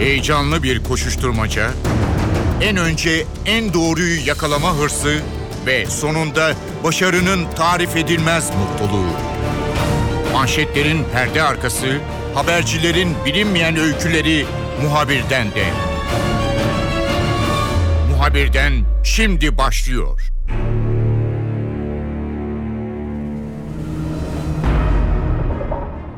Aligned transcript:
Heyecanlı 0.00 0.62
bir 0.62 0.84
koşuşturmaca, 0.84 1.70
en 2.60 2.76
önce 2.76 3.26
en 3.46 3.74
doğruyu 3.74 4.26
yakalama 4.26 4.76
hırsı 4.76 5.20
ve 5.66 5.86
sonunda 5.86 6.52
başarının 6.84 7.40
tarif 7.56 7.96
edilmez 7.96 8.50
mutluluğu. 8.50 9.10
Manşetlerin 10.32 11.04
perde 11.12 11.42
arkası, 11.42 11.86
habercilerin 12.34 13.14
bilinmeyen 13.26 13.76
öyküleri 13.76 14.46
muhabirden 14.82 15.46
de. 15.46 15.64
Muhabirden 18.10 18.72
şimdi 19.04 19.58
başlıyor. 19.58 20.20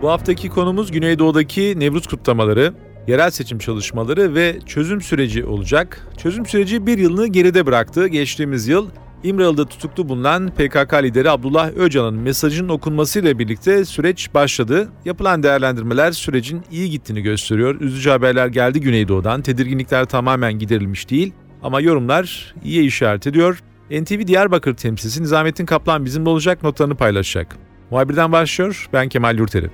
Bu 0.02 0.10
haftaki 0.10 0.48
konumuz 0.48 0.92
Güneydoğu'daki 0.92 1.74
Nevruz 1.80 2.06
kutlamaları, 2.06 2.74
yerel 3.07 3.30
seçim 3.30 3.59
çalışmaları 3.59 4.34
ve 4.34 4.59
çözüm 4.66 5.01
süreci 5.01 5.45
olacak. 5.45 6.09
Çözüm 6.16 6.47
süreci 6.47 6.87
bir 6.87 6.98
yılını 6.98 7.27
geride 7.27 7.66
bıraktı. 7.66 8.06
Geçtiğimiz 8.06 8.69
yıl 8.69 8.88
İmralı'da 9.23 9.65
tutuklu 9.65 10.09
bulunan 10.09 10.48
PKK 10.48 10.95
lideri 11.02 11.30
Abdullah 11.30 11.70
Öcalan'ın 11.77 12.20
mesajının 12.20 12.69
okunmasıyla 12.69 13.38
birlikte 13.38 13.84
süreç 13.84 14.34
başladı. 14.34 14.88
Yapılan 15.05 15.43
değerlendirmeler 15.43 16.12
sürecin 16.12 16.62
iyi 16.70 16.91
gittiğini 16.91 17.23
gösteriyor. 17.23 17.80
Üzücü 17.80 18.10
haberler 18.10 18.46
geldi 18.46 18.80
Güneydoğu'dan. 18.80 19.43
Tedirginlikler 19.43 20.05
tamamen 20.05 20.59
giderilmiş 20.59 21.10
değil 21.10 21.32
ama 21.62 21.80
yorumlar 21.80 22.55
iyi 22.65 22.82
işaret 22.87 23.27
ediyor. 23.27 23.62
NTV 23.91 24.27
Diyarbakır 24.27 24.74
temsilcisi 24.74 25.23
Nizamettin 25.23 25.66
Kaplan 25.66 26.05
bizimle 26.05 26.29
olacak 26.29 26.62
notlarını 26.62 26.95
paylaşacak. 26.95 27.57
Muhabirden 27.91 28.32
başlıyor. 28.32 28.88
Ben 28.93 29.09
Kemal 29.09 29.38
Yurteri. 29.38 29.71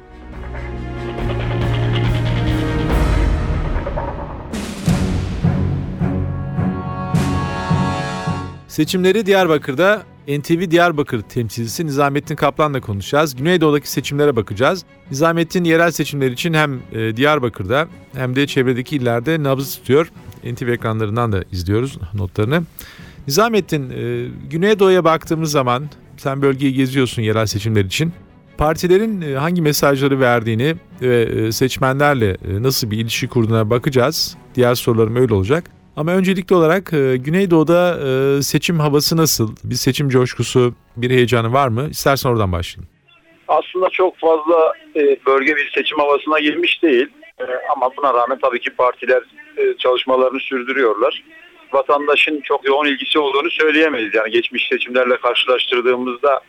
Seçimleri 8.79 9.27
Diyarbakır'da 9.27 10.03
NTV 10.29 10.71
Diyarbakır 10.71 11.23
temsilcisi 11.23 11.87
Nizamettin 11.87 12.37
Kaplan'la 12.37 12.81
konuşacağız. 12.81 13.37
Güneydoğu'daki 13.37 13.91
seçimlere 13.91 14.37
bakacağız. 14.37 14.85
Nizamettin 15.11 15.65
yerel 15.65 15.91
seçimler 15.91 16.31
için 16.31 16.55
hem 16.55 16.81
e, 16.93 17.17
Diyarbakır'da 17.17 17.89
hem 18.15 18.37
de 18.37 18.47
çevredeki 18.47 18.97
illerde 18.97 19.43
nabız 19.43 19.77
tutuyor. 19.77 20.11
NTV 20.45 20.69
ekranlarından 20.69 21.33
da 21.33 21.45
izliyoruz 21.53 21.99
notlarını. 22.15 22.63
Nizamettin, 23.27 23.91
e, 23.91 24.29
Güneydoğu'ya 24.51 25.05
baktığımız 25.05 25.51
zaman 25.51 25.85
sen 26.17 26.43
bölgeyi 26.43 26.75
geziyorsun 26.75 27.23
yerel 27.23 27.47
seçimler 27.47 27.85
için. 27.85 28.13
Partilerin 28.59 29.21
e, 29.21 29.35
hangi 29.35 29.63
mesajları 29.63 30.21
verdiğini 30.21 30.77
ve 31.03 31.53
seçmenlerle 31.53 32.37
nasıl 32.61 32.91
bir 32.91 32.99
ilişki 32.99 33.29
kurduğuna 33.29 33.71
bakacağız. 33.71 34.37
Diğer 34.55 34.75
sorularım 34.75 35.17
öyle 35.17 35.35
olacak. 35.35 35.78
Ama 35.99 36.13
öncelikli 36.13 36.55
olarak 36.55 36.93
e, 36.93 37.17
Güneydoğu'da 37.17 37.99
e, 38.07 38.43
seçim 38.43 38.81
havası 38.81 39.17
nasıl? 39.17 39.57
Bir 39.65 39.75
seçim 39.75 40.09
coşkusu, 40.09 40.75
bir 40.97 41.11
heyecanı 41.11 41.53
var 41.53 41.69
mı? 41.69 41.89
İstersen 41.91 42.31
oradan 42.31 42.53
başlayayım. 42.53 42.89
Aslında 43.49 43.91
çok 43.91 44.19
fazla 44.19 44.73
e, 44.97 45.17
bölge 45.27 45.57
bir 45.57 45.71
seçim 45.75 45.99
havasına 45.99 46.39
girmiş 46.39 46.83
değil. 46.83 47.09
Ama 47.77 47.91
buna 47.97 48.15
rağmen 48.15 48.39
tabii 48.43 48.61
ki 48.61 48.71
partiler 48.71 49.23
çalışmalarını 49.79 50.41
sürdürüyorlar. 50.41 51.25
Vatandaşın 51.73 52.41
çok 52.41 52.69
yoğun 52.69 52.87
ilgisi 52.87 53.19
olduğunu 53.19 53.51
söyleyemeyiz. 53.51 54.15
Yani 54.15 54.31
geçmiş 54.31 54.69
seçimlerle 54.69 55.17
karşılaştırdığımızda 55.17 56.41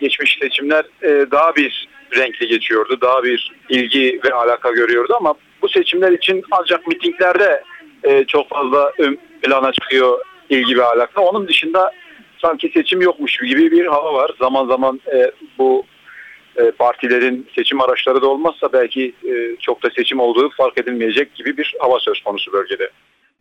geçmiş 0.00 0.38
seçimler 0.42 0.84
daha 1.30 1.56
bir 1.56 1.88
renkli 2.16 2.48
geçiyordu. 2.48 2.98
Daha 3.00 3.24
bir 3.24 3.52
ilgi 3.68 4.20
ve 4.24 4.34
alaka 4.34 4.70
görüyordu 4.70 5.14
ama 5.20 5.34
bu 5.62 5.68
seçimler 5.68 6.12
için 6.12 6.42
ancak 6.50 6.86
mitinglerde 6.86 7.62
e, 8.04 8.24
çok 8.24 8.48
fazla 8.48 8.92
ön 8.98 9.18
plana 9.42 9.72
çıkıyor 9.72 10.18
ilgi 10.50 10.78
ve 10.78 10.84
alaka. 10.84 11.20
Onun 11.20 11.48
dışında 11.48 11.92
sanki 12.42 12.70
seçim 12.74 13.00
yokmuş 13.00 13.36
gibi 13.36 13.70
bir 13.70 13.86
hava 13.86 14.14
var. 14.14 14.30
Zaman 14.38 14.66
zaman 14.66 15.00
e, 15.14 15.32
bu 15.58 15.84
e, 16.56 16.70
partilerin 16.70 17.48
seçim 17.54 17.80
araçları 17.80 18.22
da 18.22 18.26
olmazsa 18.26 18.72
belki 18.72 19.14
e, 19.24 19.56
çok 19.60 19.82
da 19.82 19.90
seçim 19.96 20.20
olduğu 20.20 20.50
fark 20.50 20.78
edilmeyecek 20.78 21.34
gibi 21.34 21.56
bir 21.56 21.74
hava 21.80 22.00
söz 22.00 22.20
konusu 22.20 22.52
bölgede. 22.52 22.90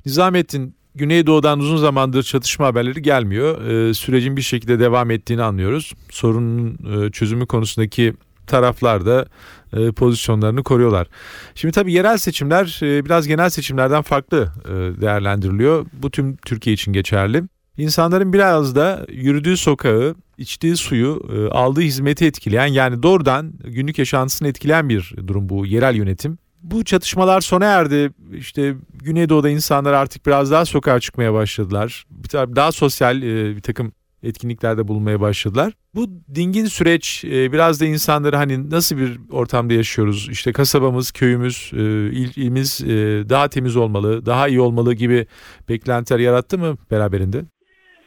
Nizamettin, 0.05 0.73
Güneydoğu'dan 0.95 1.59
uzun 1.59 1.77
zamandır 1.77 2.23
çatışma 2.23 2.65
haberleri 2.65 3.01
gelmiyor. 3.01 3.61
Ee, 3.67 3.93
sürecin 3.93 4.37
bir 4.37 4.41
şekilde 4.41 4.79
devam 4.79 5.11
ettiğini 5.11 5.43
anlıyoruz. 5.43 5.93
Sorunun 6.11 6.77
e, 6.93 7.11
çözümü 7.11 7.47
konusundaki 7.47 8.13
taraflar 8.49 9.05
da 9.05 9.25
e, 9.73 9.91
pozisyonlarını 9.91 10.63
koruyorlar. 10.63 11.07
Şimdi 11.55 11.71
tabii 11.71 11.93
yerel 11.93 12.17
seçimler 12.17 12.79
e, 12.83 13.05
biraz 13.05 13.27
genel 13.27 13.49
seçimlerden 13.49 14.01
farklı 14.01 14.51
e, 14.65 15.01
değerlendiriliyor. 15.01 15.85
Bu 15.93 16.11
tüm 16.11 16.37
Türkiye 16.37 16.73
için 16.73 16.93
geçerli. 16.93 17.43
İnsanların 17.77 18.33
biraz 18.33 18.75
da 18.75 19.05
yürüdüğü 19.09 19.57
sokağı, 19.57 20.15
içtiği 20.37 20.77
suyu, 20.77 21.23
aldığı 21.51 21.81
hizmeti 21.81 22.25
etkileyen 22.25 22.65
yani 22.65 23.03
doğrudan 23.03 23.53
günlük 23.63 23.99
yaşantısını 23.99 24.47
etkileyen 24.47 24.89
bir 24.89 25.13
durum 25.27 25.49
bu 25.49 25.65
yerel 25.65 25.95
yönetim. 25.95 26.37
Bu 26.63 26.83
çatışmalar 26.83 27.41
sona 27.41 27.65
erdi. 27.65 28.11
İşte 28.33 28.75
Güneydoğu'da 28.93 29.49
insanlar 29.49 29.93
artık 29.93 30.25
biraz 30.25 30.51
daha 30.51 30.65
sokağa 30.65 30.99
çıkmaya 30.99 31.33
başladılar. 31.33 32.05
Daha 32.33 32.71
sosyal 32.71 33.21
bir 33.21 33.61
takım 33.61 33.91
etkinliklerde 34.23 34.87
bulunmaya 34.87 35.21
başladılar. 35.21 35.73
Bu 35.95 36.07
dingin 36.35 36.65
süreç 36.65 37.25
e, 37.25 37.51
biraz 37.51 37.81
da 37.81 37.85
insanları 37.85 38.35
hani 38.35 38.69
nasıl 38.69 38.97
bir 38.97 39.09
ortamda 39.31 39.73
yaşıyoruz? 39.73 40.29
İşte 40.31 40.53
kasabamız, 40.53 41.11
köyümüz, 41.11 41.71
e, 41.73 41.77
il, 42.11 42.29
ilimiz 42.35 42.81
e, 42.81 42.87
daha 43.29 43.49
temiz 43.49 43.77
olmalı, 43.77 44.25
daha 44.25 44.47
iyi 44.47 44.61
olmalı 44.61 44.93
gibi 44.93 45.25
beklentiler 45.69 46.19
yarattı 46.19 46.57
mı 46.57 46.77
beraberinde? 46.91 47.37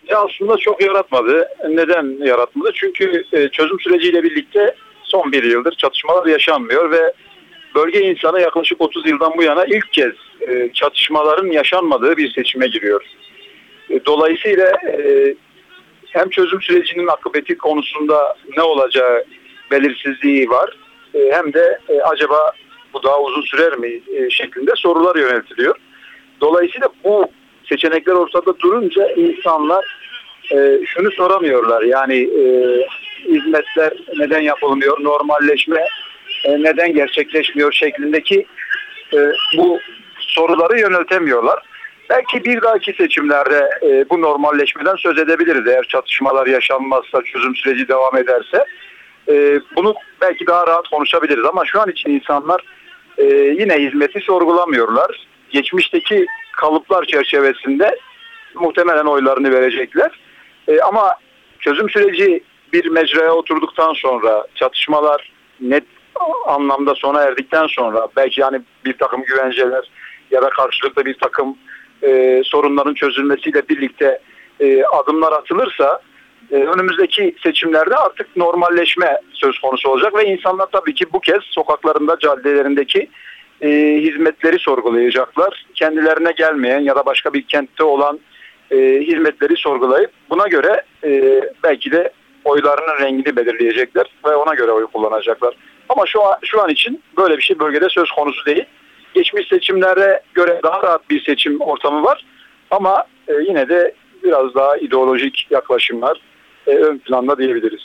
Ya 0.09 0.19
aslında 0.19 0.57
çok 0.57 0.83
yaratmadı. 0.83 1.49
Neden 1.69 2.27
yaratmadı? 2.27 2.71
Çünkü 2.75 3.25
çözüm 3.53 3.81
süreciyle 3.81 4.23
birlikte 4.23 4.75
son 5.03 5.33
bir 5.33 5.45
yıldır 5.45 5.73
çatışmalar 5.73 6.27
yaşanmıyor 6.27 6.91
ve 6.91 7.13
bölge 7.75 8.01
insanı 8.01 8.41
yaklaşık 8.41 8.81
30 8.81 9.07
yıldan 9.07 9.33
bu 9.37 9.43
yana 9.43 9.65
ilk 9.65 9.93
kez 9.93 10.13
çatışmaların 10.75 11.51
yaşanmadığı 11.51 12.17
bir 12.17 12.33
seçime 12.33 12.67
giriyor. 12.67 13.05
Dolayısıyla 14.07 14.73
hem 16.13 16.31
çözüm 16.31 16.63
sürecinin 16.63 17.07
akıbeti 17.07 17.59
konusunda 17.59 18.37
ne 18.57 18.63
olacağı 18.63 19.25
belirsizliği 19.71 20.51
var 20.51 20.77
e, 21.15 21.19
hem 21.33 21.53
de 21.53 21.79
e, 21.89 22.01
acaba 22.01 22.53
bu 22.95 23.03
daha 23.03 23.21
uzun 23.21 23.43
sürer 23.43 23.77
mi 23.79 24.01
e, 24.17 24.31
şeklinde 24.31 24.73
sorular 24.77 25.17
yöneltiliyor. 25.17 25.77
Dolayısıyla 26.41 26.89
bu 27.05 27.27
seçenekler 27.69 28.13
ortada 28.13 28.59
durunca 28.59 29.11
insanlar 29.13 30.03
şunu 30.87 31.11
soramıyorlar. 31.11 31.83
Yani 31.83 32.29
hizmetler 33.25 33.93
neden 34.19 34.41
yapılmıyor, 34.41 35.05
normalleşme 35.05 35.87
neden 36.49 36.95
gerçekleşmiyor 36.95 37.73
şeklindeki 37.73 38.47
bu 39.57 39.81
soruları 40.19 40.81
yöneltemiyorlar. 40.81 41.59
Belki 42.13 42.45
bir 42.45 42.63
dahaki 42.63 42.93
seçimlerde 42.93 43.71
e, 43.83 44.11
bu 44.11 44.21
normalleşmeden 44.23 44.97
söz 44.97 45.19
edebiliriz 45.19 45.67
eğer 45.67 45.85
çatışmalar 45.85 46.47
yaşanmazsa, 46.47 47.23
çözüm 47.23 47.57
süreci 47.57 47.89
devam 47.89 48.17
ederse. 48.17 48.65
E, 49.29 49.61
bunu 49.77 49.95
belki 50.21 50.47
daha 50.47 50.67
rahat 50.67 50.89
konuşabiliriz 50.89 51.45
ama 51.45 51.65
şu 51.65 51.81
an 51.81 51.91
için 51.91 52.11
insanlar 52.11 52.65
e, 53.19 53.25
yine 53.35 53.79
hizmeti 53.79 54.21
sorgulamıyorlar. 54.21 55.27
Geçmişteki 55.51 56.27
kalıplar 56.57 57.05
çerçevesinde 57.05 57.99
muhtemelen 58.55 59.05
oylarını 59.05 59.53
verecekler. 59.53 60.21
E, 60.69 60.81
ama 60.81 61.15
çözüm 61.61 61.91
süreci 61.91 62.43
bir 62.73 62.87
mecraya 62.87 63.33
oturduktan 63.33 63.93
sonra 63.93 64.47
çatışmalar 64.55 65.33
net 65.61 65.85
anlamda 66.47 66.95
sona 66.95 67.23
erdikten 67.23 67.67
sonra 67.67 68.09
belki 68.17 68.41
yani 68.41 68.61
bir 68.85 68.93
takım 68.93 69.23
güvenceler 69.25 69.91
ya 70.31 70.43
da 70.43 70.51
karşılıklı 70.51 71.05
bir 71.05 71.19
takım 71.19 71.57
e, 72.03 72.43
sorunların 72.45 72.95
çözülmesiyle 72.95 73.69
birlikte 73.69 74.21
e, 74.61 74.85
adımlar 74.85 75.33
atılırsa 75.33 76.01
e, 76.51 76.57
önümüzdeki 76.57 77.35
seçimlerde 77.43 77.97
artık 77.97 78.37
normalleşme 78.37 79.21
söz 79.33 79.59
konusu 79.59 79.89
olacak 79.89 80.15
ve 80.17 80.25
insanlar 80.25 80.67
tabii 80.73 80.95
ki 80.95 81.05
bu 81.13 81.21
kez 81.21 81.43
sokaklarında, 81.43 82.17
caddelerindeki 82.19 83.09
e, 83.61 83.69
hizmetleri 84.03 84.59
sorgulayacaklar. 84.59 85.67
Kendilerine 85.75 86.33
gelmeyen 86.33 86.81
ya 86.81 86.97
da 86.97 87.07
başka 87.07 87.33
bir 87.33 87.43
kentte 87.43 87.85
olan 87.85 88.21
e, 88.71 88.77
hizmetleri 89.01 89.57
sorgulayıp 89.57 90.11
buna 90.31 90.47
göre 90.47 90.83
e, 91.05 91.41
belki 91.65 91.93
de 91.93 92.13
oylarının 92.45 93.01
rengini 93.01 93.37
belirleyecekler 93.37 94.07
ve 94.27 94.35
ona 94.35 94.55
göre 94.55 94.71
oy 94.71 94.87
kullanacaklar. 94.87 95.55
Ama 95.89 96.07
şu 96.07 96.23
an, 96.23 96.37
şu 96.45 96.63
an 96.63 96.71
için 96.71 97.03
böyle 97.17 97.37
bir 97.37 97.43
şey 97.43 97.59
bölgede 97.59 97.89
söz 97.89 98.11
konusu 98.11 98.47
değil 98.47 98.65
geçmiş 99.15 99.49
seçimlere 99.49 100.23
göre 100.35 100.61
daha 100.63 100.83
rahat 100.83 101.11
bir 101.11 101.25
seçim 101.25 101.61
ortamı 101.61 102.03
var. 102.03 102.25
Ama 102.71 103.05
e, 103.29 103.33
yine 103.49 103.69
de 103.69 103.95
biraz 104.25 104.55
daha 104.55 104.77
ideolojik 104.77 105.47
yaklaşımlar 105.51 106.21
e, 106.67 106.71
ön 106.71 106.99
planda 106.99 107.39
diyebiliriz. 107.39 107.81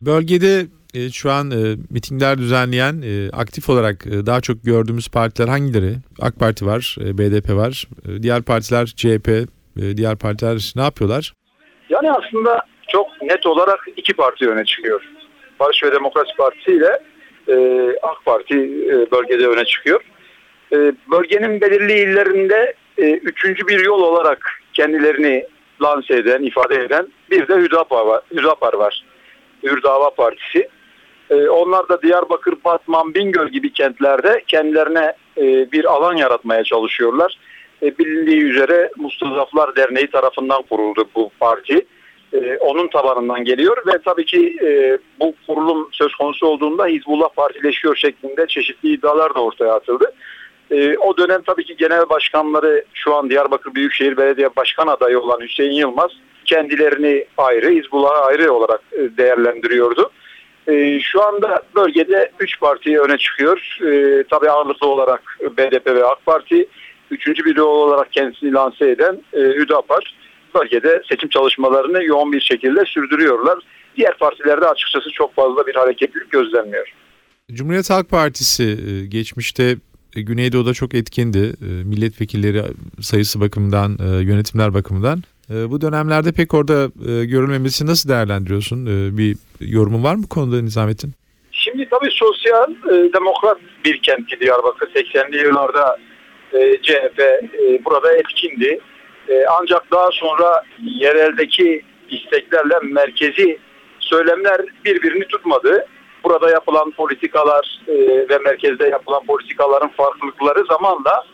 Bölgede 0.00 0.66
e, 0.94 1.10
şu 1.10 1.30
an 1.30 1.50
e, 1.50 1.76
mitingler 1.90 2.38
düzenleyen 2.38 3.02
e, 3.02 3.30
aktif 3.32 3.68
olarak 3.68 4.06
e, 4.06 4.26
daha 4.26 4.40
çok 4.40 4.64
gördüğümüz 4.64 5.08
partiler 5.08 5.48
hangileri? 5.48 5.92
AK 6.20 6.38
Parti 6.38 6.66
var, 6.66 6.96
e, 7.00 7.18
BDP 7.18 7.50
var. 7.50 7.84
E, 8.08 8.22
diğer 8.22 8.42
partiler 8.42 8.86
CHP, 8.86 9.28
e, 9.28 9.96
diğer 9.96 10.18
partiler 10.18 10.72
ne 10.76 10.82
yapıyorlar? 10.82 11.32
Yani 11.90 12.12
aslında 12.12 12.62
çok 12.88 13.22
net 13.22 13.46
olarak 13.46 13.88
iki 13.96 14.12
parti 14.12 14.48
öne 14.48 14.64
çıkıyor. 14.64 15.02
Barış 15.60 15.82
ve 15.82 15.92
Demokrasi 15.92 16.36
Partisi 16.36 16.72
ile 16.72 16.98
e, 17.48 17.56
AK 18.02 18.24
Parti 18.24 18.54
e, 18.86 19.10
bölgede 19.10 19.46
öne 19.46 19.64
çıkıyor. 19.64 20.00
E, 20.72 20.76
bölgenin 21.10 21.60
belirli 21.60 21.92
illerinde 21.92 22.74
e, 22.98 23.10
üçüncü 23.10 23.66
bir 23.66 23.84
yol 23.84 24.02
olarak 24.02 24.62
kendilerini 24.72 25.46
lanse 25.82 26.16
eden, 26.16 26.42
ifade 26.42 26.76
eden 26.76 27.08
bir 27.30 27.48
de 27.48 27.56
Hüdapar 27.56 28.06
var. 28.06 28.22
Hüdapar 28.32 28.74
var. 28.74 29.04
Hürdava 29.62 30.10
Partisi. 30.10 30.68
E, 31.30 31.48
onlar 31.48 31.88
da 31.88 32.02
Diyarbakır, 32.02 32.54
Batman, 32.64 33.14
Bingöl 33.14 33.48
gibi 33.48 33.72
kentlerde 33.72 34.42
kendilerine 34.46 35.12
e, 35.36 35.72
bir 35.72 35.84
alan 35.84 36.16
yaratmaya 36.16 36.64
çalışıyorlar. 36.64 37.38
E, 37.82 37.98
bilindiği 37.98 38.42
üzere 38.42 38.90
Mustazaflar 38.96 39.76
Derneği 39.76 40.10
tarafından 40.10 40.62
kuruldu 40.62 41.04
bu 41.14 41.30
parti. 41.40 41.86
Onun 42.60 42.88
tabanından 42.88 43.44
geliyor 43.44 43.76
ve 43.86 43.92
tabii 44.04 44.24
ki 44.24 44.56
bu 45.20 45.34
kurulum 45.46 45.88
söz 45.92 46.14
konusu 46.14 46.46
olduğunda 46.46 46.86
Hizbullah 46.86 47.28
partileşiyor 47.28 47.96
şeklinde 47.96 48.46
çeşitli 48.46 48.92
iddialar 48.92 49.34
da 49.34 49.44
ortaya 49.44 49.74
atıldı. 49.74 50.12
E, 50.70 50.98
o 50.98 51.16
dönem 51.16 51.42
tabii 51.42 51.64
ki 51.64 51.76
genel 51.76 52.08
başkanları 52.08 52.84
şu 52.94 53.14
an 53.14 53.30
Diyarbakır 53.30 53.74
Büyükşehir 53.74 54.16
Belediye 54.16 54.56
Başkan 54.56 54.86
adayı 54.86 55.20
olan 55.20 55.40
Hüseyin 55.40 55.72
Yılmaz 55.72 56.10
kendilerini 56.44 57.24
ayrı, 57.36 57.70
Hizbullah'ı 57.70 58.24
ayrı 58.24 58.52
olarak 58.52 58.80
e, 58.92 59.16
değerlendiriyordu. 59.16 60.10
E, 60.68 61.00
şu 61.00 61.22
anda 61.22 61.62
bölgede 61.74 62.30
3 62.40 62.60
parti 62.60 63.00
öne 63.00 63.18
çıkıyor. 63.18 63.78
E, 63.82 64.24
tabii 64.30 64.50
ağırlıklı 64.50 64.86
olarak 64.86 65.38
BDP 65.58 65.86
ve 65.86 66.04
AK 66.04 66.26
Parti. 66.26 66.68
Üçüncü 67.10 67.44
biri 67.44 67.62
olarak 67.62 68.12
kendisini 68.12 68.52
lanse 68.52 68.90
eden 68.90 69.22
e, 69.32 69.40
Hüdapar 69.40 70.14
bölgede 70.54 71.02
seçim 71.08 71.28
çalışmalarını 71.28 72.04
yoğun 72.04 72.32
bir 72.32 72.40
şekilde 72.40 72.84
sürdürüyorlar. 72.84 73.58
Diğer 73.96 74.18
partilerde 74.18 74.68
açıkçası 74.68 75.10
çok 75.10 75.34
fazla 75.34 75.66
bir 75.66 75.74
hareketlilik 75.74 76.30
gözlenmiyor. 76.30 76.92
Cumhuriyet 77.52 77.90
Halk 77.90 78.08
Partisi 78.08 78.64
e, 78.64 79.06
geçmişte 79.06 79.76
Güneydoğu'da 80.12 80.74
çok 80.74 80.94
etkindi. 80.94 81.38
E, 81.38 81.66
milletvekilleri 81.84 82.62
sayısı 83.00 83.40
bakımından, 83.40 83.98
e, 83.98 84.22
yönetimler 84.22 84.74
bakımından. 84.74 85.22
E, 85.50 85.70
bu 85.70 85.80
dönemlerde 85.80 86.32
pek 86.32 86.54
orada 86.54 86.84
e, 86.84 87.24
görülmemesi 87.24 87.86
nasıl 87.86 88.08
değerlendiriyorsun? 88.08 88.86
E, 88.86 89.18
bir 89.18 89.36
yorumun 89.60 90.04
var 90.04 90.14
mı 90.14 90.22
bu 90.22 90.28
konuda 90.28 90.62
Nizamettin? 90.62 91.12
Şimdi 91.52 91.88
tabii 91.90 92.10
sosyal 92.10 92.70
e, 92.70 93.12
demokrat 93.12 93.58
bir 93.84 94.02
kenti 94.02 94.40
Diyarbakır 94.40 94.86
80'li 94.86 95.36
yıllarda 95.36 95.98
e, 96.52 96.82
CHP 96.82 97.20
e, 97.20 97.84
burada 97.84 98.12
etkindi. 98.16 98.80
E, 99.28 99.44
ancak 99.60 99.90
daha 99.90 100.08
sonra 100.12 100.62
yereldeki 100.82 101.82
isteklerle 102.10 102.74
merkezi 102.82 103.58
söylemler 103.98 104.60
birbirini 104.84 105.24
tutmadı. 105.24 105.86
Burada 106.24 106.50
yapılan 106.50 106.90
politikalar 106.90 107.80
e, 107.88 107.94
ve 108.28 108.38
merkezde 108.38 108.88
yapılan 108.88 109.26
politikaların 109.26 109.88
farklılıkları 109.88 110.64
zamanla 110.64 111.24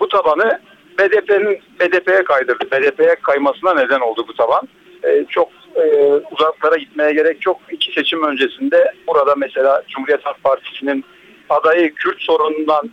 bu 0.00 0.08
tabanı 0.08 0.60
BDP'nin 0.98 1.60
BDP'ye 1.80 2.24
kaydırdı. 2.24 2.64
BDP'ye 2.70 3.14
kaymasına 3.22 3.74
neden 3.74 4.00
oldu 4.00 4.24
bu 4.28 4.34
taban. 4.34 4.68
E, 5.04 5.24
çok 5.28 5.48
e, 5.76 6.12
uzaklara 6.30 6.76
gitmeye 6.76 7.12
gerek 7.12 7.46
yok. 7.46 7.60
İki 7.70 7.92
seçim 7.92 8.24
öncesinde 8.24 8.92
burada 9.08 9.34
mesela 9.36 9.82
Cumhuriyet 9.88 10.26
Halk 10.26 10.44
Partisi'nin 10.44 11.04
adayı 11.48 11.94
Kürt 11.94 12.20
sorunundan 12.20 12.90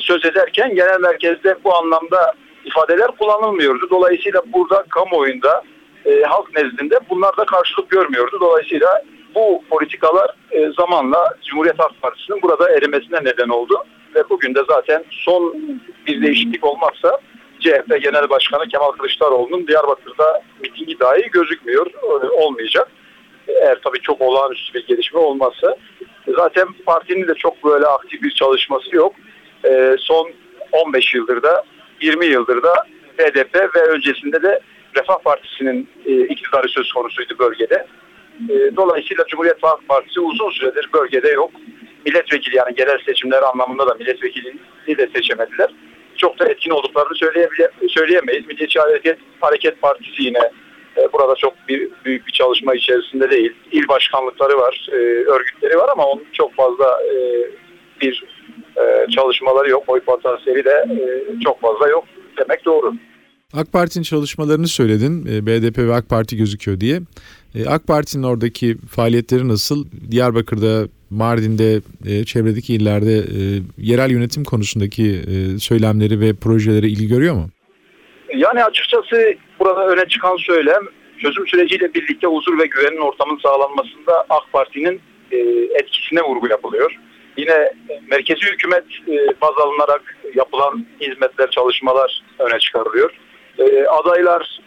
söz 0.00 0.24
ederken 0.24 0.74
genel 0.74 1.00
merkezde 1.00 1.56
bu 1.64 1.74
anlamda 1.74 2.34
ifadeler 2.64 3.06
kullanılmıyordu. 3.06 3.90
Dolayısıyla 3.90 4.42
burada 4.46 4.84
kamuoyunda 4.90 5.62
e, 6.04 6.22
halk 6.22 6.56
nezdinde 6.56 6.98
bunlar 7.10 7.36
da 7.36 7.44
karşılık 7.44 7.90
görmüyordu. 7.90 8.38
Dolayısıyla 8.40 9.02
bu 9.36 9.62
politikalar 9.70 10.30
e, 10.50 10.70
zamanla 10.78 11.34
Cumhuriyet 11.44 11.78
Halk 11.78 12.02
Partisi'nin 12.02 12.42
burada 12.42 12.70
erimesine 12.70 13.18
neden 13.22 13.48
oldu. 13.48 13.84
Ve 14.14 14.28
bugün 14.30 14.54
de 14.54 14.60
zaten 14.68 15.04
son 15.10 15.54
bir 16.06 16.22
değişiklik 16.22 16.64
olmazsa 16.64 17.20
CHP 17.60 18.02
Genel 18.02 18.28
Başkanı 18.30 18.68
Kemal 18.68 18.92
Kılıçdaroğlu'nun 18.92 19.66
Diyarbakır'da 19.66 20.42
mitingi 20.60 21.00
dahi 21.00 21.30
gözükmüyor, 21.30 21.86
e, 21.86 22.28
olmayacak. 22.28 22.88
Eğer 23.48 23.78
tabii 23.84 24.00
çok 24.00 24.20
olağanüstü 24.20 24.74
bir 24.74 24.86
gelişme 24.86 25.20
olmazsa. 25.20 25.76
Zaten 26.36 26.68
partinin 26.86 27.28
de 27.28 27.34
çok 27.34 27.64
böyle 27.64 27.86
aktif 27.86 28.22
bir 28.22 28.30
çalışması 28.30 28.96
yok. 28.96 29.14
E, 29.64 29.96
son 29.98 30.30
15 30.72 31.14
yıldır 31.14 31.42
da 31.42 31.64
20 32.00 32.26
yıldır 32.26 32.62
da 32.62 32.72
BDP 33.18 33.54
ve 33.54 33.80
öncesinde 33.80 34.42
de 34.42 34.60
Refah 34.96 35.18
Partisi'nin 35.24 35.88
e, 36.06 36.20
iktidarı 36.20 36.68
söz 36.68 36.92
konusuydu 36.92 37.38
bölgede. 37.38 37.86
E, 38.50 38.76
dolayısıyla 38.76 39.24
Cumhuriyet 39.28 39.62
Halk 39.62 39.88
Partisi 39.88 40.20
uzun 40.20 40.50
süredir 40.50 40.88
bölgede 40.92 41.28
yok. 41.28 41.50
Milletvekili 42.06 42.56
yani 42.56 42.74
genel 42.74 42.98
seçimler 43.06 43.42
anlamında 43.42 43.86
da 43.86 43.94
milletvekilini 43.94 44.98
de 44.98 45.08
seçemediler. 45.14 45.70
Çok 46.16 46.38
da 46.38 46.48
etkin 46.48 46.70
olduklarını 46.70 47.14
söyleyemeyiz. 47.88 48.46
Milliyetçi 48.46 48.78
Hareket, 48.78 49.18
Hareket 49.40 49.80
Partisi 49.80 50.22
yine 50.22 50.50
e, 50.96 51.12
burada 51.12 51.34
çok 51.34 51.54
bir, 51.68 51.90
büyük 52.04 52.26
bir 52.26 52.32
çalışma 52.32 52.74
içerisinde 52.74 53.30
değil. 53.30 53.52
İl 53.72 53.88
başkanlıkları 53.88 54.58
var, 54.58 54.86
e, 54.92 54.96
örgütleri 55.26 55.78
var 55.78 55.88
ama 55.92 56.06
onun 56.06 56.24
çok 56.32 56.54
fazla 56.54 57.00
e, 57.02 57.14
bir 58.00 58.24
e, 58.76 59.10
çalışmaları 59.10 59.70
yok. 59.70 59.84
Oy 59.86 60.00
potansiyeli 60.00 60.64
de 60.64 60.86
çok 61.44 61.60
fazla 61.60 61.88
yok 61.88 62.04
demek 62.38 62.64
doğru. 62.64 62.92
AK 63.54 63.72
Parti'nin 63.72 64.02
çalışmalarını 64.02 64.68
söyledin. 64.68 65.26
E, 65.26 65.46
BDP 65.46 65.78
ve 65.78 65.94
AK 65.94 66.08
Parti 66.08 66.36
gözüküyor 66.36 66.80
diye. 66.80 67.00
E, 67.54 67.66
AK 67.66 67.86
Parti'nin 67.86 68.22
oradaki 68.22 68.76
faaliyetleri 68.90 69.48
nasıl? 69.48 69.86
Diyarbakır'da, 70.10 70.88
Mardin'de, 71.10 71.80
e, 72.06 72.24
çevredeki 72.24 72.74
illerde 72.74 73.24
yerel 73.78 74.10
yönetim 74.10 74.44
konusundaki 74.44 75.20
söylemleri 75.60 76.20
ve 76.20 76.34
projeleri 76.34 76.86
ilgi 76.86 77.08
görüyor 77.08 77.34
mu? 77.34 77.50
Yani 78.34 78.64
açıkçası 78.64 79.34
burada 79.60 79.86
öne 79.86 80.08
çıkan 80.08 80.36
söylem 80.36 80.82
çözüm 81.18 81.46
süreciyle 81.46 81.94
birlikte 81.94 82.26
huzur 82.26 82.58
ve 82.58 82.66
güvenin 82.66 83.00
ortamın 83.00 83.38
sağlanmasında 83.38 84.26
AK 84.30 84.52
Parti'nin 84.52 85.00
etkisine 85.74 86.20
vurgu 86.22 86.48
yapılıyor. 86.48 86.98
Yine 87.36 87.72
merkezi 88.10 88.40
hükümet 88.40 88.84
baz 89.42 89.54
alınarak 89.58 90.16
yapılan 90.34 90.86
hizmetler, 91.00 91.50
çalışmalar 91.50 92.22
öne 92.38 92.58
çıkarılıyor 92.58 93.10
e, 93.58 93.86
adaylar 93.86 94.60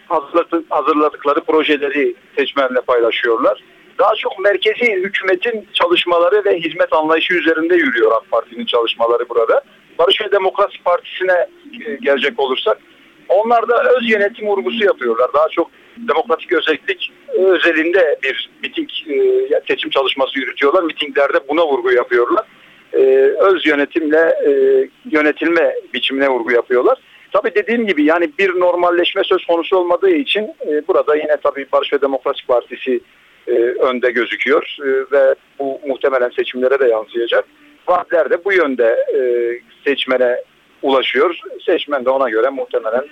hazırladıkları 0.68 1.40
projeleri 1.40 2.14
seçmenle 2.36 2.80
paylaşıyorlar. 2.80 3.62
Daha 3.98 4.14
çok 4.14 4.38
merkezi 4.38 4.92
hükümetin 4.92 5.68
çalışmaları 5.72 6.44
ve 6.44 6.58
hizmet 6.58 6.92
anlayışı 6.92 7.34
üzerinde 7.34 7.74
yürüyor 7.74 8.12
AK 8.12 8.30
Parti'nin 8.30 8.66
çalışmaları 8.66 9.28
burada. 9.28 9.60
Barış 9.98 10.20
ve 10.20 10.32
Demokrasi 10.32 10.82
Partisi'ne 10.82 11.46
e, 11.86 11.94
gelecek 11.94 12.40
olursak 12.40 12.78
onlar 13.28 13.68
da 13.68 13.84
öz 13.96 14.10
yönetim 14.10 14.46
vurgusu 14.46 14.84
yapıyorlar. 14.84 15.30
Daha 15.34 15.48
çok 15.48 15.70
demokratik 15.96 16.52
özellik 16.52 17.12
özelinde 17.38 18.18
bir 18.22 18.50
miting 18.62 18.88
e, 19.08 19.60
seçim 19.68 19.90
çalışması 19.90 20.38
yürütüyorlar. 20.38 20.82
Mitinglerde 20.82 21.38
buna 21.48 21.66
vurgu 21.66 21.92
yapıyorlar. 21.92 22.46
Öz 23.38 23.66
yönetimle 23.66 24.36
yönetilme 25.10 25.74
biçimine 25.94 26.28
vurgu 26.28 26.52
yapıyorlar. 26.52 26.98
Tabii 27.32 27.54
dediğim 27.54 27.86
gibi 27.86 28.04
yani 28.04 28.30
bir 28.38 28.60
normalleşme 28.60 29.24
söz 29.24 29.46
konusu 29.46 29.76
olmadığı 29.76 30.10
için 30.10 30.42
e, 30.42 30.88
burada 30.88 31.16
yine 31.16 31.36
tabii 31.42 31.66
Barış 31.72 31.92
ve 31.92 32.00
Demokrasi 32.00 32.46
Partisi 32.46 33.00
e, 33.46 33.52
önde 33.60 34.10
gözüküyor 34.10 34.76
e, 34.82 34.88
ve 35.12 35.34
bu 35.58 35.80
muhtemelen 35.86 36.30
seçimlere 36.30 36.80
de 36.80 36.88
yansıyacak. 36.88 37.44
Vaatler 37.88 38.30
de 38.30 38.44
bu 38.44 38.52
yönde 38.52 39.04
e, 39.14 39.20
seçmene 39.84 40.36
ulaşıyor. 40.82 41.38
Seçmen 41.66 42.04
de 42.04 42.10
ona 42.10 42.30
göre 42.30 42.48
muhtemelen 42.48 43.04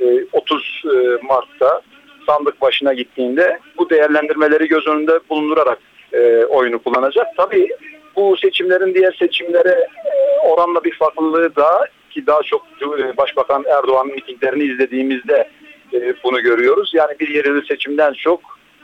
e, 0.00 0.24
30 0.32 0.82
e, 0.84 0.88
Mart'ta 1.22 1.82
sandık 2.26 2.60
başına 2.60 2.94
gittiğinde 2.94 3.58
bu 3.78 3.90
değerlendirmeleri 3.90 4.68
göz 4.68 4.86
önünde 4.86 5.20
bulundurarak 5.30 5.78
e, 6.12 6.44
oyunu 6.44 6.78
kullanacak. 6.78 7.26
Tabii 7.36 7.68
bu 8.16 8.36
seçimlerin 8.36 8.94
diğer 8.94 9.12
seçimlere 9.12 9.88
e, 10.06 10.48
oranla 10.48 10.84
bir 10.84 10.94
farklılığı 10.94 11.56
daha 11.56 11.84
ki 12.10 12.26
daha 12.26 12.42
çok 12.42 12.66
e, 12.82 13.16
Başbakan 13.16 13.64
Erdoğan'ın 13.78 14.14
mitinglerini 14.14 14.64
izlediğimizde 14.64 15.48
e, 15.94 16.14
bunu 16.24 16.40
görüyoruz. 16.40 16.90
Yani 16.94 17.12
bir 17.20 17.28
yerel 17.28 17.62
seçimden 17.68 18.12
çok 18.12 18.40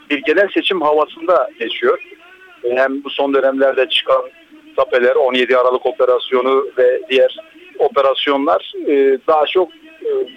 bir 0.09 0.17
genel 0.17 0.47
seçim 0.53 0.81
havasında 0.81 1.49
geçiyor. 1.59 2.03
E, 2.63 2.75
hem 2.75 3.03
bu 3.03 3.09
son 3.09 3.33
dönemlerde 3.33 3.89
çıkan 3.89 4.21
tapeler 4.75 5.15
17 5.15 5.57
Aralık 5.57 5.85
operasyonu 5.85 6.67
ve 6.77 7.01
diğer 7.09 7.37
operasyonlar 7.79 8.73
daha 9.27 9.45
çok 9.45 9.71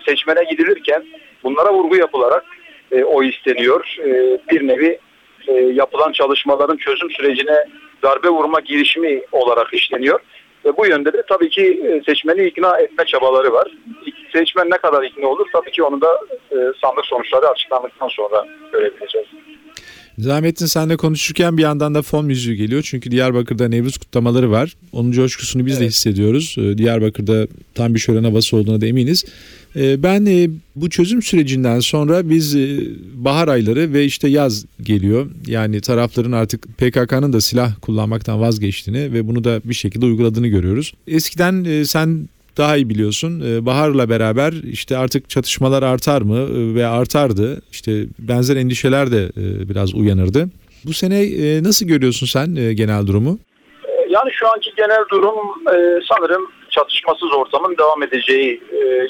seçmene 0.06 0.44
gidilirken 0.50 1.04
bunlara 1.44 1.74
vurgu 1.74 1.96
yapılarak 1.96 2.44
o 3.04 3.22
isteniyor. 3.22 3.96
Bir 4.50 4.68
nevi 4.68 4.98
yapılan 5.72 6.12
çalışmaların 6.12 6.76
çözüm 6.76 7.10
sürecine 7.10 7.64
darbe 8.02 8.28
vurma 8.28 8.60
girişimi 8.60 9.22
olarak 9.32 9.74
işleniyor. 9.74 10.20
Ve 10.64 10.76
bu 10.76 10.86
yönde 10.86 11.12
de 11.12 11.22
tabii 11.28 11.48
ki 11.48 11.82
e, 11.84 12.02
seçmeni 12.06 12.46
ikna 12.46 12.78
etme 12.78 13.04
çabaları 13.04 13.52
var. 13.52 13.68
Seçmen 14.32 14.70
ne 14.70 14.78
kadar 14.78 15.02
ikna 15.02 15.28
olur 15.28 15.46
tabii 15.52 15.70
ki 15.70 15.82
onu 15.82 16.00
da 16.00 16.20
e, 16.52 16.56
sandık 16.82 17.04
sonuçları 17.04 17.48
açıklandıktan 17.48 18.08
sonra 18.08 18.46
görebileceğiz. 18.72 19.28
Zahmettin 20.18 20.66
senle 20.66 20.96
konuşurken 20.96 21.56
bir 21.56 21.62
yandan 21.62 21.94
da 21.94 22.02
fon 22.02 22.26
müziği 22.26 22.56
geliyor. 22.56 22.82
Çünkü 22.84 23.10
Diyarbakır'da 23.10 23.68
Nevruz 23.68 23.96
kutlamaları 23.96 24.50
var. 24.50 24.74
Onun 24.92 25.12
coşkusunu 25.12 25.66
biz 25.66 25.74
de 25.74 25.78
Evet. 25.84 25.92
hissediyoruz. 25.92 26.56
Ee, 26.58 26.78
Diyarbakır'da 26.78 27.46
tam 27.74 27.94
bir 27.94 27.98
şölen 27.98 28.24
havası 28.24 28.56
olduğuna 28.56 28.80
da 28.80 28.86
eminiz. 28.86 29.24
Ee, 29.76 30.02
Ben 30.02 30.26
e, 30.26 30.50
bu 30.76 30.90
çözüm 30.90 31.22
sürecinden 31.22 31.80
sonra 31.80 32.30
biz 32.30 32.56
e, 32.56 32.78
bahar 33.14 33.48
ayları 33.48 33.92
ve 33.92 34.04
işte 34.04 34.28
yaz 34.28 34.64
geliyor. 34.82 35.30
Yani 35.46 35.80
tarafların 35.80 36.32
artık 36.32 36.78
PKK'nın 36.78 37.32
da 37.32 37.40
silah 37.40 37.74
kullanmaktan 37.80 38.40
vazgeçtiğini 38.40 39.12
ve 39.12 39.28
bunu 39.28 39.44
da 39.44 39.60
bir 39.64 39.74
şekilde 39.74 40.06
uyguladığını 40.06 40.48
görüyoruz. 40.48 40.92
Eskiden 41.08 41.64
e, 41.64 41.84
sen 41.84 42.28
daha 42.58 42.76
iyi 42.76 42.88
biliyorsun. 42.88 43.42
Ee, 43.46 43.66
Bahar'la 43.66 44.10
beraber 44.10 44.52
işte 44.52 44.96
artık 44.96 45.30
çatışmalar 45.30 45.82
artar 45.82 46.22
mı 46.22 46.38
Ee, 46.38 46.74
ve 46.74 46.86
artardı. 46.86 47.62
İşte 47.72 47.92
benzer 48.18 48.56
endişeler 48.56 49.12
de 49.12 49.22
e, 49.24 49.68
biraz 49.68 49.94
uyanırdı. 49.94 50.48
Bu 50.84 50.92
sene 50.92 51.22
e, 51.22 51.62
nasıl 51.62 51.86
görüyorsun 51.86 52.26
sen 52.26 52.56
e, 52.56 52.72
genel 52.74 53.06
durumu? 53.06 53.38
Yani 54.08 54.30
şu 54.32 54.48
anki 54.48 54.70
genel 54.76 55.04
durum 55.10 55.36
sanırım 56.08 56.42
çatışmasız 56.70 57.32
ortamın 57.32 57.76
devam 57.78 58.02
edeceği 58.02 58.62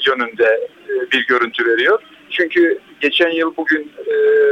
yönünde 0.07 0.69
bir 1.11 1.25
görüntü 1.27 1.65
veriyor. 1.65 1.99
Çünkü 2.29 2.79
geçen 3.01 3.29
yıl 3.29 3.53
bugün 3.57 3.91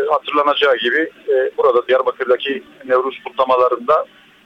hatırlanacağı 0.10 0.78
gibi 0.78 1.10
burada 1.58 1.88
Diyarbakır'daki 1.88 2.64
Nevruz 2.86 3.20
kutlamalarında 3.26 4.06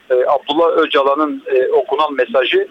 Abdullah 0.10 0.78
Öcalan'ın 0.78 1.44
okunan 1.74 2.14
mesajı 2.14 2.68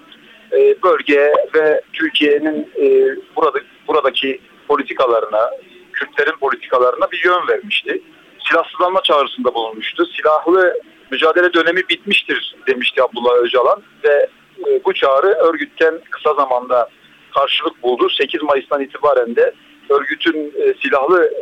e, 0.52 0.83
bölge 0.83 1.33
ve 1.54 1.80
Türkiye'nin 1.92 2.71
e, 2.83 3.16
burada 3.37 3.59
buradaki 3.88 4.40
politikalarına, 4.69 5.50
Kürtlerin 5.92 6.38
politikalarına 6.40 7.11
bir 7.11 7.25
yön 7.25 7.49
vermişti. 7.49 8.02
Silahsızlanma 8.49 9.02
çağrısında 9.02 9.54
bulunmuştu. 9.54 10.07
Silahlı 10.07 10.80
mücadele 11.11 11.52
dönemi 11.52 11.88
bitmiştir 11.88 12.57
demişti 12.66 13.02
Abdullah 13.02 13.37
Öcalan 13.37 13.83
ve 14.04 14.28
e, 14.66 14.85
bu 14.85 14.95
çağrı 14.95 15.26
örgütten 15.26 16.00
kısa 16.11 16.35
zamanda 16.35 16.88
karşılık 17.35 17.83
buldu. 17.83 18.09
8 18.11 18.42
Mayıs'tan 18.42 18.83
itibaren 18.83 19.37
de 19.37 19.54
örgütün 19.90 20.54
silahlı 20.83 21.33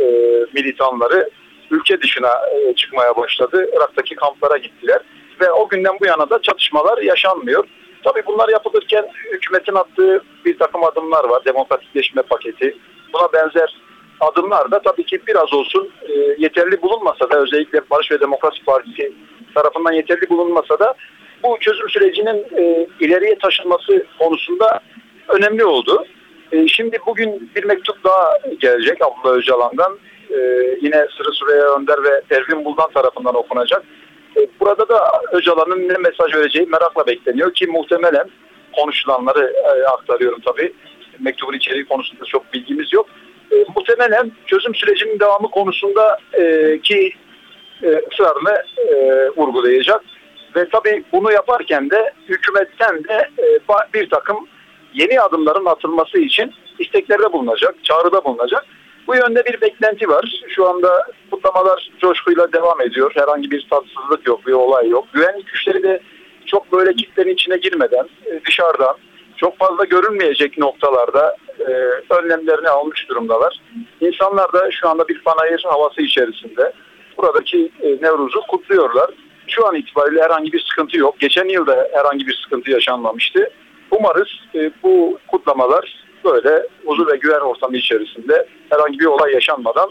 militanları 0.55 1.31
ülke 1.71 2.01
dışına 2.01 2.31
çıkmaya 2.77 3.17
başladı. 3.17 3.71
Irak'taki 3.77 4.15
kamplara 4.15 4.59
gittiler 4.59 5.01
ve 5.41 5.51
o 5.53 5.69
günden 5.69 5.95
bu 6.01 6.07
yana 6.07 6.31
da 6.31 6.43
çatışmalar 6.43 6.99
yaşanmıyor. 6.99 7.65
Tabii 8.09 8.27
bunlar 8.27 8.49
yapılırken 8.49 9.07
hükümetin 9.33 9.75
attığı 9.75 10.23
bir 10.45 10.59
takım 10.59 10.85
adımlar 10.85 11.25
var. 11.25 11.45
Demokratikleşme 11.45 12.23
paketi. 12.23 12.77
Buna 13.13 13.33
benzer 13.33 13.77
adımlar 14.21 14.71
da 14.71 14.83
tabii 14.83 15.05
ki 15.05 15.21
biraz 15.27 15.53
olsun 15.53 15.91
e, 16.09 16.13
yeterli 16.39 16.83
bulunmasa 16.83 17.31
da 17.31 17.41
özellikle 17.41 17.81
Barış 17.91 18.11
ve 18.11 18.21
Demokrasi 18.21 18.65
Partisi 18.65 19.13
tarafından 19.55 19.93
yeterli 19.93 20.29
bulunmasa 20.29 20.79
da 20.79 20.95
bu 21.43 21.59
çözüm 21.61 21.89
sürecinin 21.89 22.47
e, 22.57 22.87
ileriye 23.01 23.39
taşınması 23.39 24.07
konusunda 24.19 24.81
önemli 25.29 25.65
oldu. 25.65 26.05
E, 26.53 26.69
şimdi 26.69 26.99
bugün 27.07 27.51
bir 27.57 27.65
mektup 27.65 28.05
daha 28.05 28.39
gelecek 28.61 28.99
Abdullah 29.03 29.35
Öcalan'dan. 29.35 29.99
E, 30.31 30.37
yine 30.81 31.07
Sırı 31.17 31.33
Süreyya 31.33 31.75
Önder 31.75 32.05
ve 32.05 32.21
Pervin 32.29 32.65
Buldan 32.65 32.91
tarafından 32.91 33.35
okunacak. 33.35 33.83
E, 34.39 34.47
burada 34.61 34.89
da 34.89 35.23
Öcalan'ın 35.33 35.89
ne 35.89 35.97
mesaj 35.99 36.35
vereceği 36.35 36.67
merakla 36.67 37.07
bekleniyor 37.07 37.55
ki 37.55 37.67
muhtemelen 37.67 38.31
konuşulanları 38.73 39.53
e, 39.65 39.87
aktarıyorum 39.87 40.41
tabii. 40.41 40.73
Mektubun 41.19 41.55
içeriği 41.55 41.85
konusunda 41.85 42.25
çok 42.25 42.53
bilgimiz 42.53 42.93
yok. 42.93 43.07
E, 43.53 43.65
muhtemelen 43.77 44.33
çözüm 44.47 44.75
sürecinin 44.75 45.21
devamı 45.21 45.51
konusunda 45.51 46.19
ki 46.83 47.13
e, 47.83 47.87
ısrarını 48.13 48.63
e, 48.77 49.29
vurgulayacak. 49.37 50.01
Ve 50.57 50.69
tabii 50.69 51.05
bunu 51.13 51.33
yaparken 51.33 51.91
de 51.91 52.13
hükümetten 52.29 53.05
de 53.05 53.31
bir 53.95 54.11
takım 54.11 54.49
yeni 54.95 55.21
adımların 55.21 55.67
atılması 55.67 56.19
için 56.19 56.55
isteklerde 56.79 57.33
bulunacak, 57.33 57.75
çağrıda 57.85 58.25
bulunacak. 58.25 58.67
Bu 59.09 59.15
yönde 59.15 59.45
bir 59.45 59.61
beklenti 59.61 60.09
var. 60.09 60.43
Şu 60.49 60.69
anda 60.69 61.07
kutlamalar 61.31 61.91
coşkuyla 61.99 62.53
devam 62.53 62.81
ediyor. 62.81 63.13
Herhangi 63.15 63.51
bir 63.51 63.67
tatsızlık 63.71 64.27
yok, 64.27 64.47
bir 64.47 64.53
olay 64.53 64.89
yok. 64.89 65.05
Güvenlik 65.13 65.47
güçleri 65.47 65.83
de 65.83 66.01
çok 66.47 66.73
böyle 66.73 66.95
kitlerin 66.95 67.35
içine 67.35 67.57
girmeden 67.57 68.09
e, 68.27 68.41
dışarıdan 68.47 68.97
çok 69.37 69.59
fazla 69.59 69.85
görünmeyecek 69.85 70.59
noktalarda 70.59 71.37
e, 71.61 71.73
önlemlerini 72.15 72.69
almış 72.69 73.09
durumdalar. 73.09 73.61
İnsanlar 74.01 74.53
da 74.53 74.71
şu 74.71 74.89
anda 74.89 75.09
bir 75.09 75.21
panayır 75.21 75.63
havası 75.65 76.03
içerisinde 76.03 76.73
buradaki 77.17 77.71
e, 77.83 77.89
Nevruz'u 77.89 78.41
kutluyorlar. 78.49 79.11
Şu 79.47 79.67
an 79.67 79.75
itibariyle 79.75 80.23
herhangi 80.23 80.53
bir 80.53 80.61
sıkıntı 80.61 80.99
yok. 80.99 81.21
Geçen 81.21 81.49
yıl 81.49 81.67
da 81.67 81.89
herhangi 81.93 82.27
bir 82.27 82.41
sıkıntı 82.45 82.71
yaşanmamıştı. 82.71 83.51
Umarız 83.91 84.29
e, 84.55 84.71
bu 84.83 85.19
kutlamalar 85.29 86.08
böyle 86.25 86.67
huzur 86.87 87.13
ve 87.13 87.17
güven 87.17 87.41
ortamı 87.41 87.77
içerisinde 87.77 88.47
herhangi 88.71 88.99
bir 88.99 89.07
olay 89.07 89.33
yaşanmadan 89.33 89.91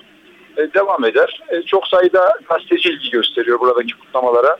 e, 0.57 0.73
devam 0.73 1.05
eder. 1.05 1.41
E, 1.49 1.61
çok 1.61 1.87
sayıda 1.87 2.33
gazeteci 2.49 2.89
ilgi 2.89 3.09
gösteriyor 3.09 3.59
buradaki 3.59 3.93
kutlamalara. 3.93 4.57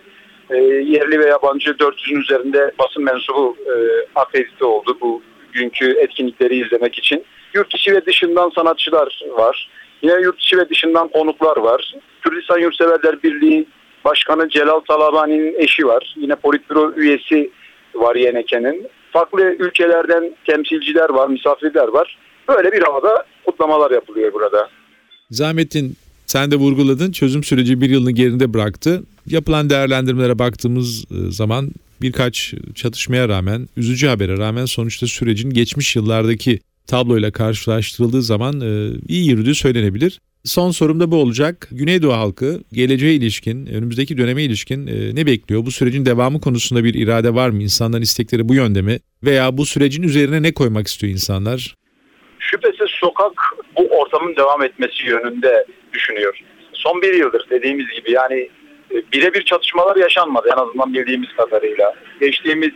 E, 0.50 0.58
yerli 0.58 1.20
ve 1.20 1.26
yabancı 1.26 1.72
400'ün 1.72 2.22
üzerinde 2.22 2.72
basın 2.80 3.04
mensubu 3.04 3.58
e, 3.66 3.74
akredite 4.16 4.66
oldu 4.66 4.98
bu 5.02 5.22
günkü 5.54 5.92
etkinlikleri 5.92 6.66
izlemek 6.66 6.98
için. 6.98 7.24
Yurt 7.54 7.76
içi 7.76 7.94
ve 7.94 8.06
dışından 8.06 8.50
sanatçılar 8.50 9.22
var. 9.32 9.70
Yine 10.02 10.14
yurt 10.14 10.40
içi 10.40 10.58
ve 10.58 10.70
dışından 10.70 11.08
konuklar 11.08 11.58
var. 11.58 11.94
Kürdistan 12.22 12.60
Yurtseverler 12.60 13.24
Birliği 13.24 13.68
Başkanı 14.06 14.50
Celal 14.50 14.80
Talabani'nin 14.80 15.56
eşi 15.58 15.88
var. 15.88 16.14
Yine 16.18 16.36
politbüro 16.36 16.94
üyesi 16.96 17.52
var 17.96 18.16
YNK'nin. 18.16 18.88
Farklı 19.18 19.56
ülkelerden 19.60 20.36
temsilciler 20.46 21.10
var, 21.10 21.28
misafirler 21.28 21.88
var. 21.88 22.18
Böyle 22.48 22.72
bir 22.72 22.82
havada 22.82 23.26
kutlamalar 23.46 23.92
yapılıyor 23.92 24.34
burada. 24.34 24.70
Zahmettin 25.32 25.96
sen 26.26 26.52
de 26.52 26.56
vurguladın 26.56 27.12
çözüm 27.12 27.44
süreci 27.44 27.82
bir 27.82 27.90
yılını 27.90 28.12
geride 28.12 28.54
bıraktı. 28.54 29.04
Yapılan 29.28 29.70
değerlendirmelere 29.70 30.40
baktığımız 30.40 31.06
e, 31.12 31.32
zaman 31.32 31.70
birkaç 32.02 32.54
çatışmaya 32.76 33.30
rağmen, 33.30 33.68
üzücü 33.78 34.08
habere 34.08 34.38
rağmen 34.38 34.66
sonuçta 34.66 35.08
sürecin 35.08 35.50
geçmiş 35.50 35.96
yıllardaki 35.96 36.60
tabloyla 36.88 37.32
karşılaştırıldığı 37.32 38.22
zaman 38.22 38.62
e, 38.62 38.92
iyi 39.08 39.30
yürüdüğü 39.30 39.56
söylenebilir. 39.56 40.20
Son 40.48 40.72
sorum 40.72 41.00
da 41.00 41.12
bu 41.12 41.16
olacak. 41.16 41.68
Güneydoğu 41.72 42.14
halkı 42.14 42.60
geleceğe 42.74 43.14
ilişkin, 43.14 43.66
önümüzdeki 43.66 44.18
döneme 44.18 44.44
ilişkin 44.44 44.88
e, 44.88 45.16
ne 45.16 45.26
bekliyor? 45.26 45.66
Bu 45.66 45.72
sürecin 45.72 46.06
devamı 46.06 46.42
konusunda 46.42 46.84
bir 46.84 46.94
irade 46.94 47.34
var 47.34 47.50
mı? 47.50 47.64
İnsanların 47.64 48.02
istekleri 48.02 48.50
bu 48.50 48.56
yönde 48.56 48.82
mi? 48.82 49.00
Veya 49.24 49.58
bu 49.58 49.66
sürecin 49.66 50.04
üzerine 50.04 50.44
ne 50.44 50.54
koymak 50.54 50.88
istiyor 50.88 51.14
insanlar? 51.14 51.76
Şüphesiz 52.40 52.90
sokak 52.90 53.34
bu 53.78 53.88
ortamın 53.88 54.36
devam 54.36 54.64
etmesi 54.64 55.06
yönünde 55.06 55.66
düşünüyor. 55.94 56.40
Son 56.74 57.02
bir 57.02 57.14
yıldır 57.14 57.46
dediğimiz 57.50 57.86
gibi 57.96 58.12
yani 58.12 58.50
e, 58.92 58.96
birebir 59.14 59.42
çatışmalar 59.42 59.96
yaşanmadı 59.96 60.50
en 60.54 60.62
azından 60.62 60.94
bildiğimiz 60.94 61.30
kadarıyla. 61.38 61.94
Geçtiğimiz 62.20 62.72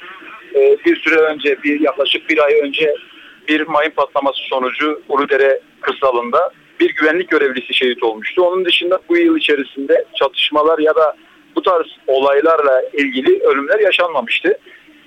e, 0.55 0.77
bir 0.85 0.95
süre 0.95 1.15
önce, 1.15 1.63
bir 1.63 1.79
yaklaşık 1.79 2.29
bir 2.29 2.45
ay 2.45 2.53
önce 2.63 2.95
bir 3.47 3.61
mayın 3.67 3.91
patlaması 3.91 4.39
sonucu 4.49 5.01
Uludere 5.09 5.61
kırsalında 5.81 6.51
bir 6.81 6.95
güvenlik 6.95 7.29
görevlisi 7.29 7.73
şehit 7.73 8.03
olmuştu. 8.03 8.43
Onun 8.43 8.65
dışında 8.65 9.00
bu 9.09 9.17
yıl 9.17 9.38
içerisinde 9.38 10.05
çatışmalar 10.15 10.79
ya 10.79 10.95
da 10.95 11.15
bu 11.55 11.61
tarz 11.61 11.85
olaylarla 12.07 12.81
ilgili 12.93 13.43
ölümler 13.43 13.79
yaşanmamıştı. 13.79 14.57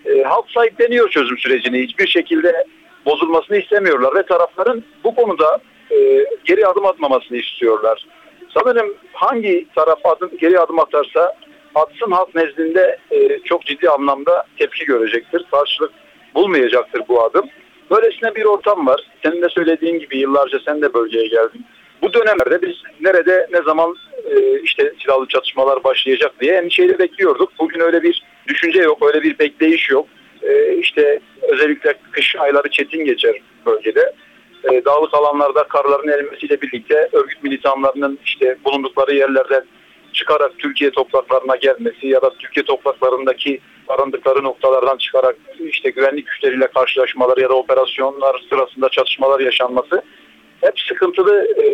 E, 0.06 0.22
halk 0.22 0.50
sahipleniyor 0.50 1.10
çözüm 1.10 1.38
sürecini. 1.38 1.82
Hiçbir 1.82 2.06
şekilde 2.06 2.64
bozulmasını 3.06 3.56
istemiyorlar 3.56 4.14
ve 4.14 4.22
tarafların 4.22 4.84
bu 5.04 5.14
konuda 5.14 5.58
e, 5.90 6.26
geri 6.44 6.66
adım 6.66 6.86
atmamasını 6.86 7.38
istiyorlar. 7.38 8.06
Sanırım 8.54 8.94
hangi 9.12 9.66
taraf 9.74 10.06
adım, 10.06 10.30
geri 10.40 10.60
adım 10.60 10.78
atarsa 10.78 11.34
atsın 11.74 12.10
halk 12.10 12.34
nezdinde 12.34 12.98
e, 13.10 13.38
çok 13.38 13.66
ciddi 13.66 13.90
anlamda 13.90 14.44
tepki 14.58 14.84
görecektir. 14.84 15.44
Karşılık 15.50 15.92
bulmayacaktır 16.34 17.02
bu 17.08 17.24
adım. 17.24 17.48
Böylesine 17.90 18.34
bir 18.34 18.44
ortam 18.44 18.86
var. 18.86 19.00
Senin 19.22 19.42
de 19.42 19.48
söylediğin 19.48 19.98
gibi 19.98 20.18
yıllarca 20.18 20.58
sen 20.64 20.82
de 20.82 20.94
bölgeye 20.94 21.26
geldin. 21.26 21.66
Bu 22.02 22.12
dönemlerde 22.12 22.62
biz 22.62 22.76
nerede 23.00 23.48
ne 23.52 23.62
zaman 23.62 23.96
e, 24.24 24.60
işte 24.60 24.92
silahlı 25.02 25.26
çatışmalar 25.26 25.84
başlayacak 25.84 26.32
diye 26.40 26.54
endişeyle 26.54 26.98
bekliyorduk. 26.98 27.52
Bugün 27.58 27.80
öyle 27.80 28.02
bir 28.02 28.22
düşünce 28.48 28.82
yok, 28.82 29.06
öyle 29.06 29.22
bir 29.22 29.38
bekleyiş 29.38 29.90
yok. 29.90 30.06
E, 30.42 30.76
işte 30.76 31.20
özellikle 31.42 31.94
kış 32.10 32.36
ayları 32.36 32.70
çetin 32.70 33.04
geçer 33.04 33.40
bölgede. 33.66 34.12
E, 34.72 34.84
dağlık 34.84 35.14
alanlarda 35.14 35.64
karların 35.64 36.08
erimesiyle 36.08 36.60
birlikte 36.60 37.08
örgüt 37.12 37.42
militanlarının 37.42 38.18
işte 38.24 38.56
bulundukları 38.64 39.14
yerlerden 39.14 39.64
çıkarak 40.14 40.58
Türkiye 40.58 40.90
topraklarına 40.90 41.56
gelmesi 41.56 42.06
ya 42.06 42.22
da 42.22 42.30
Türkiye 42.38 42.64
topraklarındaki 42.64 43.60
barındıkları 43.88 44.44
noktalardan 44.44 44.96
çıkarak 44.96 45.36
işte 45.60 45.90
güvenlik 45.90 46.26
güçleriyle 46.26 46.66
karşılaşmaları 46.66 47.40
ya 47.40 47.48
da 47.48 47.54
operasyonlar 47.54 48.46
sırasında 48.50 48.88
çatışmalar 48.88 49.40
yaşanması 49.40 50.02
hep 50.60 50.80
sıkıntılı 50.80 51.46
e, 51.62 51.66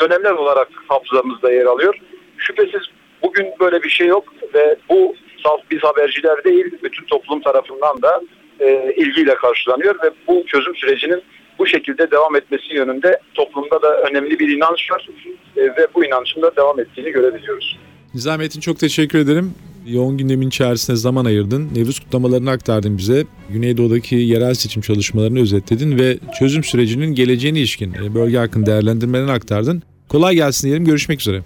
dönemler 0.00 0.32
olarak 0.32 0.68
hafızamızda 0.88 1.52
yer 1.52 1.64
alıyor. 1.64 1.98
Şüphesiz 2.38 2.82
bugün 3.22 3.46
böyle 3.60 3.82
bir 3.82 3.90
şey 3.90 4.06
yok 4.06 4.24
ve 4.54 4.76
bu 4.88 5.14
salt 5.42 5.60
biz 5.70 5.82
haberciler 5.82 6.44
değil 6.44 6.78
bütün 6.82 7.04
toplum 7.04 7.40
tarafından 7.40 8.02
da 8.02 8.20
e, 8.60 8.94
ilgiyle 8.96 9.34
karşılanıyor 9.34 9.94
ve 10.02 10.10
bu 10.28 10.46
çözüm 10.46 10.76
sürecinin 10.76 11.22
bu 11.58 11.66
şekilde 11.66 12.10
devam 12.10 12.36
etmesi 12.36 12.74
yönünde 12.74 13.20
toplumda 13.34 13.82
da 13.82 14.00
önemli 14.00 14.38
bir 14.38 14.48
inanç 14.56 14.90
var 14.90 15.08
e, 15.56 15.60
ve 15.60 15.86
bu 15.94 16.04
inancın 16.04 16.42
da 16.42 16.56
devam 16.56 16.80
ettiğini 16.80 17.10
görebiliyoruz. 17.10 17.78
Nizamettin 18.14 18.60
çok 18.60 18.78
teşekkür 18.78 19.18
ederim. 19.18 19.54
Yoğun 19.86 20.18
gündemin 20.18 20.48
içerisinde 20.48 20.96
zaman 20.96 21.24
ayırdın. 21.24 21.68
Nevruz 21.74 22.00
kutlamalarını 22.00 22.50
aktardın 22.50 22.98
bize. 22.98 23.24
Güneydoğu'daki 23.50 24.16
yerel 24.16 24.54
seçim 24.54 24.82
çalışmalarını 24.82 25.40
özetledin 25.40 25.98
ve 25.98 26.18
çözüm 26.38 26.64
sürecinin 26.64 27.14
geleceğine 27.14 27.58
ilişkin 27.58 27.94
e, 27.94 28.14
bölge 28.14 28.38
hakkında 28.38 28.66
değerlendirmelerini 28.66 29.32
aktardın. 29.32 29.82
Kolay 30.08 30.34
gelsin 30.34 30.68
diyelim. 30.68 30.84
Görüşmek 30.84 31.20
üzere. 31.20 31.42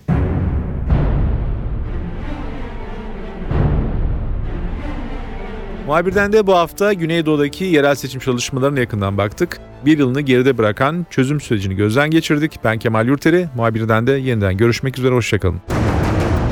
Muhabirden 5.86 6.32
de 6.32 6.46
bu 6.46 6.54
hafta 6.54 6.92
Güneydoğu'daki 6.92 7.64
yerel 7.64 7.94
seçim 7.94 8.20
çalışmalarına 8.20 8.80
yakından 8.80 9.18
baktık. 9.18 9.60
Bir 9.84 9.98
yılını 9.98 10.20
geride 10.20 10.58
bırakan 10.58 11.06
çözüm 11.10 11.40
sürecini 11.40 11.76
gözden 11.76 12.10
geçirdik. 12.10 12.60
Ben 12.64 12.78
Kemal 12.78 13.06
Yurteri. 13.06 13.48
Muhabirden 13.56 14.06
de 14.06 14.12
yeniden 14.12 14.56
görüşmek 14.56 14.98
üzere. 14.98 15.14
Hoşçakalın. 15.14 15.60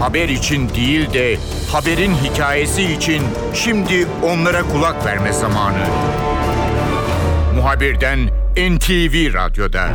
Haber 0.00 0.28
için 0.28 0.68
değil 0.68 1.12
de 1.12 1.36
haberin 1.72 2.14
hikayesi 2.14 2.82
için 2.82 3.22
şimdi 3.54 4.06
onlara 4.22 4.62
kulak 4.62 5.06
verme 5.06 5.32
zamanı. 5.32 5.84
Muhabirden 7.56 8.18
NTV 8.56 9.34
Radyo'da. 9.34 9.88